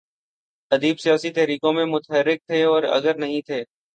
ادیب 0.71 0.99
سیاسی 0.99 1.29
تحریکوں 1.29 1.73
میں 1.73 1.85
متحرک 1.85 2.39
تھے 2.47 2.63
اور 2.63 2.83
اگر 2.83 3.17
نہیں 3.17 3.41
تھے۔ 3.41 3.63